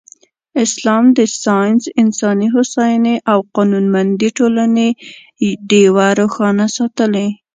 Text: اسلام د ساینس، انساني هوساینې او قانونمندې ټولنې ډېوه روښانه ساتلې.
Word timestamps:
اسلام 0.63 1.03
د 1.17 1.19
ساینس، 1.43 1.83
انساني 2.01 2.47
هوساینې 2.55 3.15
او 3.31 3.39
قانونمندې 3.55 4.27
ټولنې 4.37 4.87
ډېوه 5.69 6.07
روښانه 6.19 6.65
ساتلې. 6.77 7.27